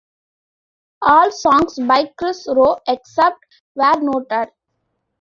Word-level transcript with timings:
All 1.03 1.31
songs 1.31 1.77
by 1.77 2.11
Kris 2.17 2.47
Roe 2.49 2.79
except 2.87 3.37
where 3.75 3.99
noted. 4.01 4.49